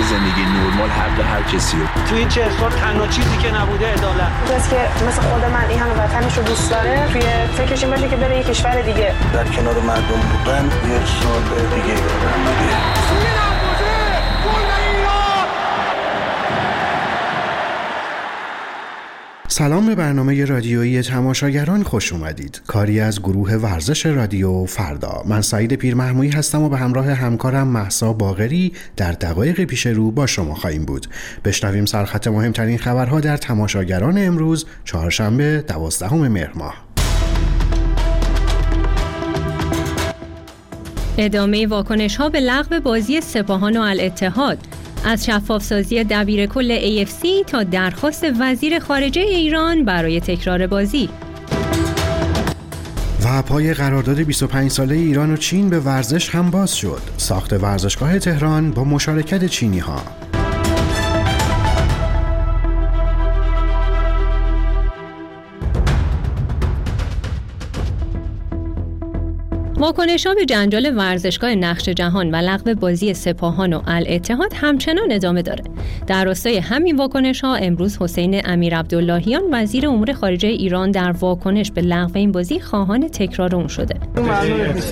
[0.00, 1.76] یه زندگی نرمال حق هر کسی
[2.08, 4.30] تو این چه سال تنها چیزی که نبوده عدالت.
[4.50, 4.76] کسی که
[5.08, 7.22] مثل خود من این همه وطنش رو دوست داره توی
[7.56, 9.14] فکرش این باشه که بره یه کشور دیگه.
[9.32, 13.49] در کنار مردم بودن یه سال دیگه.
[19.60, 22.62] سلام به برنامه رادیویی تماشاگران خوش اومدید.
[22.66, 25.22] کاری از گروه ورزش رادیو فردا.
[25.26, 30.26] من سعید پیرمحمویی هستم و به همراه همکارم محسا باغری در دقایق پیش رو با
[30.26, 31.06] شما خواهیم بود.
[31.44, 36.74] بشنویم سرخط مهمترین خبرها در تماشاگران امروز چهارشنبه دوازدهم مهر ماه.
[41.18, 44.58] ادامه واکنش ها به لغو بازی سپاهان و الاتحاد
[45.04, 51.08] از شفافسازی دبیر کل AFC تا درخواست وزیر خارجه ایران برای تکرار بازی
[53.24, 57.02] و پای قرارداد 25 ساله ایران و چین به ورزش هم باز شد.
[57.16, 60.19] ساخت ورزشگاه تهران با مشارکت چینی ها.
[69.80, 75.64] واکنش به جنجال ورزشگاه نقش جهان و لغو بازی سپاهان و الاتحاد همچنان ادامه داره.
[76.06, 81.70] در راستای همین واکنش ها امروز حسین امیر عبداللهیان وزیر امور خارجه ایران در واکنش
[81.70, 83.94] به لغو این بازی خواهان تکرار اون شده.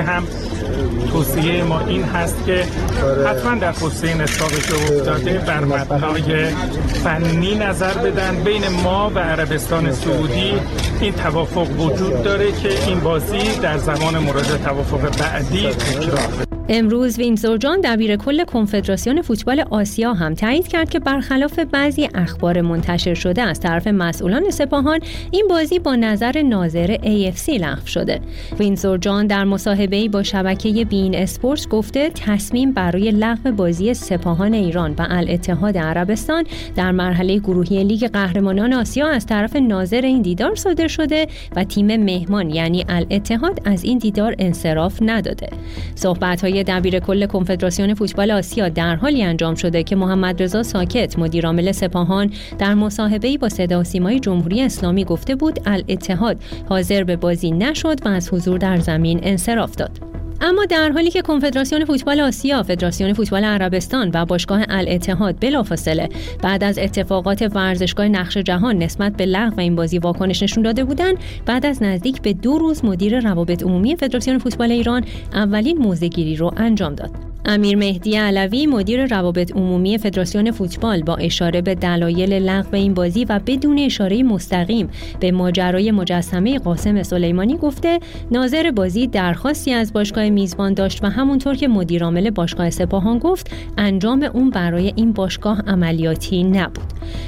[0.00, 0.22] هم
[1.12, 2.64] توصیه ما این هست که
[3.26, 6.46] حتما در توصیه نصابش افتاده بر مبنای
[7.04, 10.52] فنی نظر بدن بین ما و عربستان سعودی
[11.00, 17.58] این توافق وجود داره که این بازی در زمان مورد توافق بعدی تکرار امروز وینزور
[17.58, 23.42] جان دبیر کل کنفدراسیون فوتبال آسیا هم تایید کرد که برخلاف بعضی اخبار منتشر شده
[23.42, 28.20] از طرف مسئولان سپاهان این بازی با نظر ناظر AFC لغو شده.
[28.58, 34.94] وینزور جان در مصاحبه‌ای با شبکه بین اسپورت گفته تصمیم برای لغو بازی سپاهان ایران
[34.98, 36.44] و الاتحاد عربستان
[36.76, 41.26] در مرحله گروهی لیگ قهرمانان آسیا از طرف ناظر این دیدار صادر شده
[41.56, 45.48] و تیم مهمان یعنی الاتحاد از این دیدار انصراف نداده.
[45.94, 51.72] صحبت‌های دبیر کل کنفدراسیون فوتبال آسیا در حالی انجام شده که محمد رضا ساکت مدیرعامل
[51.72, 56.36] سپاهان در مصاحبه‌ای با صدا سیمای جمهوری اسلامی گفته بود الاتحاد
[56.68, 60.09] حاضر به بازی نشد و از حضور در زمین انصراف داد.
[60.40, 66.08] اما در حالی که کنفدراسیون فوتبال آسیا، فدراسیون فوتبال عربستان و باشگاه الاتحاد بلافاصله
[66.42, 71.16] بعد از اتفاقات ورزشگاه نقش جهان نسبت به لغو این بازی واکنش نشون داده بودند،
[71.46, 76.50] بعد از نزدیک به دو روز مدیر روابط عمومی فدراسیون فوتبال ایران اولین موزگیری رو
[76.56, 77.29] انجام داد.
[77.44, 83.24] امیر مهدی علوی مدیر روابط عمومی فدراسیون فوتبال با اشاره به دلایل لغو این بازی
[83.24, 84.88] و بدون اشاره مستقیم
[85.20, 87.98] به ماجرای مجسمه قاسم سلیمانی گفته
[88.30, 94.22] ناظر بازی درخواستی از باشگاه میزبان داشت و همونطور که مدیرعامل باشگاه سپاهان گفت انجام
[94.22, 96.84] اون برای این باشگاه عملیاتی نبود.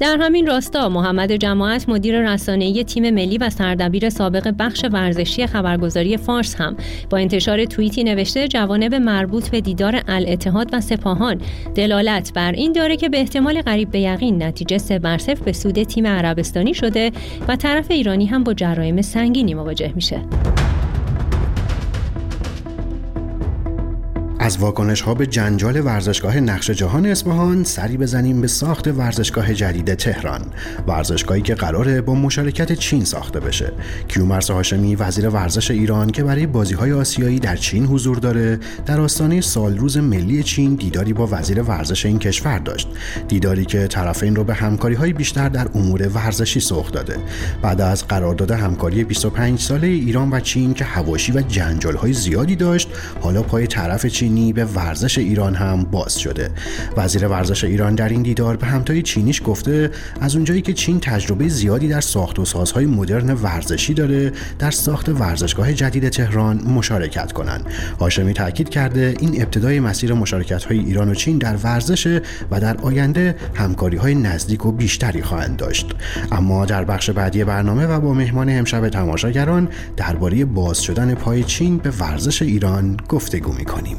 [0.00, 6.16] در همین راستا محمد جماعت مدیر رسانه‌ای تیم ملی و سردبیر سابق بخش ورزشی خبرگزاری
[6.16, 6.76] فارس هم
[7.10, 11.40] با انتشار توییتی نوشته جوانب مربوط به دیدار الاتحاد و سپاهان
[11.74, 15.82] دلالت بر این داره که به احتمال قریب به یقین نتیجه سه بر به سود
[15.82, 17.12] تیم عربستانی شده
[17.48, 20.20] و طرف ایرانی هم با جرایم سنگینی مواجه میشه.
[24.44, 29.94] از واکنش ها به جنجال ورزشگاه نقش جهان اصفهان سری بزنیم به ساخت ورزشگاه جدید
[29.94, 30.40] تهران
[30.86, 33.72] ورزشگاهی که قراره با مشارکت چین ساخته بشه.
[34.08, 39.00] کیومرس هاشمی وزیر ورزش ایران که برای بازی های آسیایی در چین حضور داره در
[39.00, 42.88] آستانه سالروز ملی چین دیداری با وزیر ورزش این کشور داشت.
[43.28, 47.16] دیداری که طرفین رو به همکاری های بیشتر در امور ورزشی سوق داده.
[47.62, 52.56] بعد از قرارداد همکاری 25 ساله ایران و چین که هواشی و جنجال های زیادی
[52.56, 52.88] داشت
[53.20, 56.50] حالا پای طرف چین چینی به ورزش ایران هم باز شده.
[56.96, 59.90] وزیر ورزش ایران در این دیدار به همتای چینیش گفته
[60.20, 65.08] از اونجایی که چین تجربه زیادی در ساخت و سازهای مدرن ورزشی داره در ساخت
[65.08, 67.66] ورزشگاه جدید تهران مشارکت کنند
[68.00, 72.20] هاشمی تاکید کرده این ابتدای مسیر مشارکت های ایران و چین در ورزش
[72.50, 75.94] و در آینده همکاری های نزدیک و بیشتری خواهند داشت.
[76.32, 81.78] اما در بخش بعدی برنامه و با مهمان امشب تماشاگران درباره باز شدن پای چین
[81.78, 83.96] به ورزش ایران گفتگو می‌کنیم.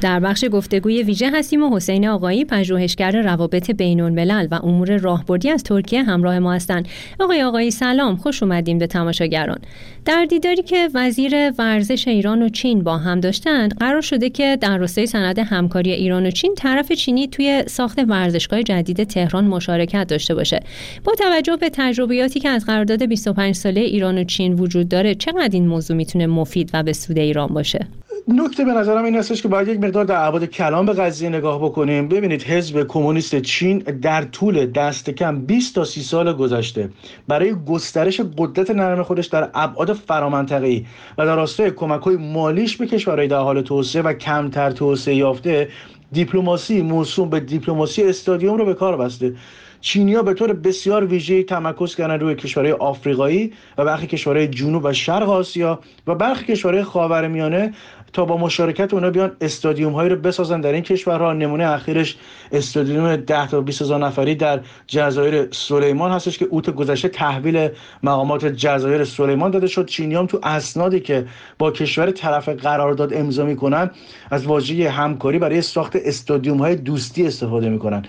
[0.00, 5.50] در بخش گفتگوی ویژه هستیم و حسین آقایی پژوهشگر روابط بین الملل و امور راهبردی
[5.50, 6.88] از ترکیه همراه ما هستند.
[7.20, 8.16] آقای آقایی سلام.
[8.16, 9.58] خوش اومدیم به تماشاگران.
[10.04, 14.78] در دیداری که وزیر ورزش ایران و چین با هم داشتند قرار شده که در
[14.78, 20.34] راستای سند همکاری ایران و چین طرف چینی توی ساخت ورزشگاه جدید تهران مشارکت داشته
[20.34, 20.60] باشه.
[21.04, 25.50] با توجه به تجربیاتی که از قرارداد 25 ساله ایران و چین وجود داره چقدر
[25.52, 27.86] این موضوع می‌تونه مفید و به سود ایران باشه؟
[28.32, 31.64] نکته به نظرم این هستش که باید یک مقدار در ابعاد کلام به قضیه نگاه
[31.64, 32.08] بکنیم.
[32.08, 36.90] ببینید حزب کمونیست چین در طول دست کم 20 تا 30 سال گذشته
[37.28, 40.86] برای گسترش قدرت نرم خودش در ابعاد فرامنطقه‌ای
[41.18, 45.68] و در راستای کمک‌های مالیش به کشورهای در حال توسعه و کمتر توسعه یافته
[46.12, 49.34] دیپلماسی موسوم به دیپلماسی استادیوم رو به کار بسته.
[49.80, 54.92] چینیا به طور بسیار ویژه تمرکز کردن روی کشورهای آفریقایی و برخی کشورهای جنوب و
[54.92, 57.74] شرق آسیا و برخی کشورهای خاورمیانه
[58.12, 61.32] تا با مشارکت اونا بیان استادیوم هایی رو بسازن در این کشورها.
[61.32, 62.16] نمونه اخیرش
[62.52, 67.68] استادیوم 10 تا 20 هزار نفری در جزایر سلیمان هستش که اوت گذشته تحویل
[68.02, 69.86] مقامات جزایر سلیمان داده شد.
[69.86, 71.26] چینیام تو اسنادی که
[71.58, 73.90] با کشور طرف قرارداد امضا می‌کنن
[74.30, 78.02] از واژه همکاری برای ساخت استادیوم های دوستی استفاده می‌کنن.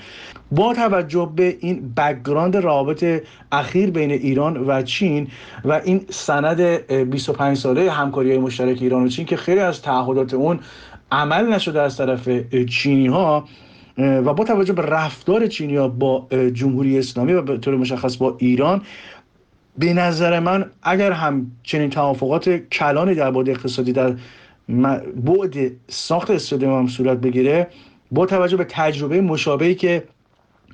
[0.51, 5.27] با توجه به این background روابط اخیر بین ایران و چین
[5.65, 10.59] و این سند 25 ساله همکاری مشترک ایران و چین که خیلی از تعهدات اون
[11.11, 12.29] عمل نشده از طرف
[12.65, 13.45] چینی ها
[13.97, 18.35] و با توجه به رفتار چینی ها با جمهوری اسلامی و به طور مشخص با
[18.39, 18.81] ایران
[19.77, 24.15] به نظر من اگر هم چنین توافقات کلانی در بعد اقتصادی در
[25.15, 25.55] بعد
[25.87, 27.67] ساخت استادیوم هم صورت بگیره
[28.11, 30.03] با توجه به تجربه مشابهی که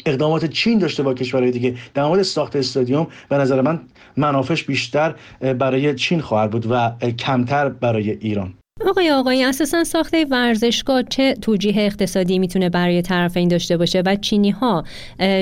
[0.06, 3.80] اقدامات چین داشته با کشورهای دیگه در مورد ساخت استادیوم به نظر من
[4.18, 8.54] منافش بیشتر برای چین خواهد بود و کمتر برای ایران.
[8.86, 14.50] آقای آقای اساسا ساخته ورزشگاه چه توجیه اقتصادی می‌تونه برای طرفین داشته باشه و چینی
[14.50, 14.84] ها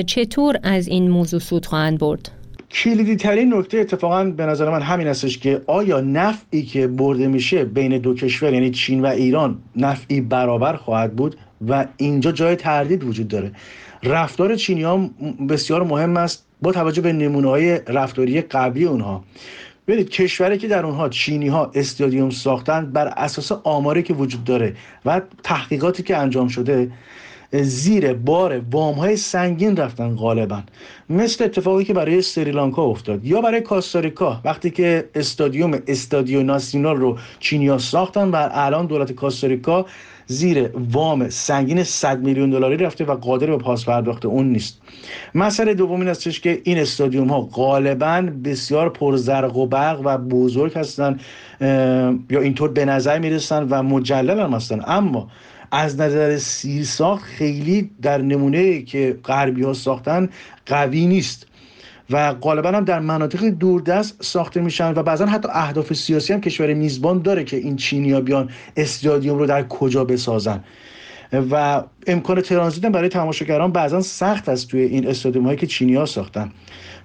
[0.06, 2.30] چطور از این موضوع سود خواهند برد؟
[2.70, 7.64] کلیدی ترین نکته اتفاقا به نظر من همین هستش که آیا نفعی که برده میشه
[7.64, 11.36] بین دو کشور یعنی چین و ایران نفعی برابر خواهد بود
[11.68, 13.52] و اینجا جای تردید وجود داره
[14.02, 15.10] رفتار چینی ها
[15.48, 19.24] بسیار مهم است با توجه به نمونه های رفتاری قبلی اونها
[19.86, 24.76] ببینید کشوری که در اونها چینی ها استادیوم ساختن بر اساس آماری که وجود داره
[25.04, 26.90] و تحقیقاتی که انجام شده
[27.52, 30.62] زیر بار وام های سنگین رفتن غالبا.
[31.10, 33.24] مثل اتفاقی که برای سریلانکا افتاد.
[33.24, 39.86] یا برای کاستاریکا وقتی که استادیوم استادیو ناسیونال رو چینیا ساختن و الان دولت کاستاریکا
[40.26, 44.80] زیر وام سنگین 100 میلیون دلاری رفته و قادر به پاس پرداخت اون نیست.
[45.34, 50.78] مسئله دوم این استش که این استادیوم ها غالبا بسیار پرزرق و برق و بزرگ
[50.78, 51.20] هستن
[52.30, 54.82] یا اینطور به نظر می‌رسن و مجلل هم هستن.
[54.86, 55.28] اما
[55.70, 60.28] از نظر سیر ساخت خیلی در نمونه که غربی ها ساختن
[60.66, 61.46] قوی نیست.
[62.10, 66.74] و غالبا هم در مناطق دوردست ساخته میشن و بعضا حتی اهداف سیاسی هم کشور
[66.74, 70.64] میزبان داره که این چینیا بیان استادیوم رو در کجا بسازن.
[71.32, 76.52] و امکان ترانزیت برای تماشاگران بعضا سخت است توی این استادیوم هایی که چینیا ساختن.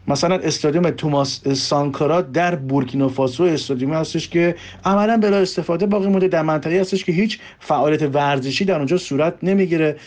[0.08, 4.56] مثلا استادیوم توماس سانکارا در بورکینافاسو استادیوم هستش که
[4.86, 9.34] عملا بلا استفاده باقی مونده در منطقه هستش که هیچ فعالیت ورزشی در اونجا صورت
[9.44, 9.98] نمی‌گیره.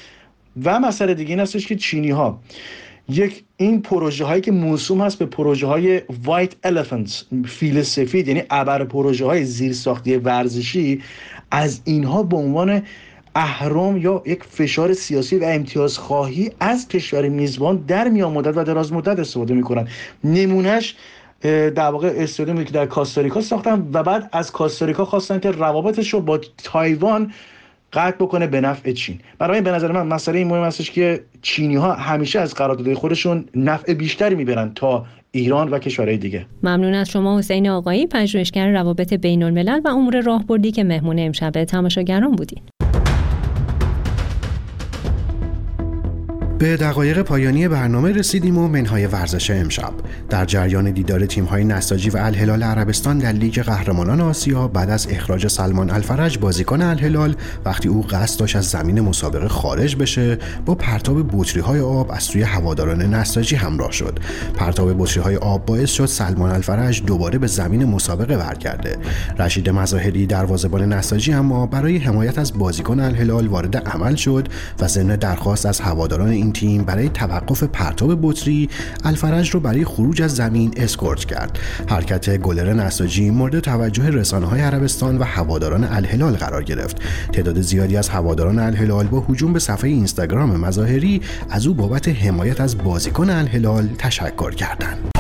[0.64, 2.40] و مسئله دیگه این هستش که چینی ها
[3.08, 8.42] یک این پروژه هایی که موسوم هست به پروژه های وایت الیفنتس فیل سفید یعنی
[8.50, 11.02] ابر پروژه های زیرساختی ورزشی
[11.50, 12.82] از اینها به عنوان
[13.34, 18.64] اهرام یا یک فشار سیاسی و امتیاز خواهی از کشور میزبان در میان مدت و
[18.64, 19.88] دراز مدت استفاده می‌کنن.
[20.24, 20.96] نمونهش
[21.42, 26.20] در واقع استادیومی که در کاستاریکا ساختن و بعد از کاستاریکا خواستن که روابطش رو
[26.20, 27.32] با تایوان
[27.94, 29.18] قطع بکنه به نفع چین.
[29.38, 33.94] برای به نظر من مسئله مهم هستش که چینی ها همیشه از قراردادهای خودشون نفع
[33.94, 36.46] بیشتری می‌برن تا ایران و کشورهای دیگه.
[36.62, 41.64] ممنون از شما حسین آقایی پژوهشگر روابط بین الملل و امور راهبردی که مهمون امشب
[41.64, 42.62] تماشاگران بودین.
[46.58, 49.92] به دقایق پایانی برنامه رسیدیم و منهای ورزش امشب.
[50.30, 55.46] در جریان دیدار تیم‌های نساجی و الهلال عربستان در لیگ قهرمانان آسیا بعد از اخراج
[55.46, 61.28] سلمان الفرج بازیکن الهلال وقتی او قصد داشت از زمین مسابقه خارج بشه با پرتاب
[61.32, 64.18] بطری های آب از سوی هواداران نساجی همراه شد.
[64.54, 68.96] پرتاب بطری های آب باعث شد سلمان الفرج دوباره به زمین مسابقه برگرده.
[69.38, 74.48] رشید مظاهری دروازه‌بان نساجی اما برای حمایت از بازیکن الهلال وارد عمل شد
[74.80, 78.68] و ضمن درخواست از هواداران این تیم برای توقف پرتاب بطری
[79.04, 81.58] الفرج رو برای خروج از زمین اسکورت کرد.
[81.88, 86.96] حرکت گلر نساجی مورد توجه رسانه های عربستان و هواداران الهلال قرار گرفت.
[87.32, 91.20] تعداد زیادی از هواداران الهلال با هجوم به صفحه اینستاگرام مظاهری
[91.50, 95.13] از او بابت حمایت از بازیکن الهلال تشکر کردند.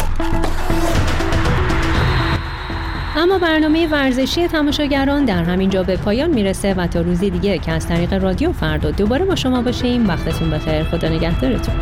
[3.16, 7.72] اما برنامه ورزشی تماشاگران در همین جا به پایان می‌رسه و تا روزی دیگه که
[7.72, 10.08] از طریق رادیو فردا دوباره با شما باشیم.
[10.08, 10.82] وقتتون بخیر.
[10.82, 11.74] خدا نگهدارتون.